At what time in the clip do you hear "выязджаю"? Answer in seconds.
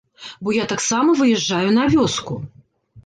1.19-1.69